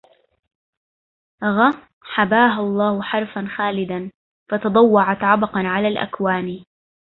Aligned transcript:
غة 1.43 1.87
حباها 2.01 2.59
الله 2.61 3.01
حرفا 3.01 3.47
خالدا….. 3.57 4.11
فتضوعت 4.51 5.23
عبقا 5.23 5.59
على 5.59 5.87
الأكوان 5.87 6.63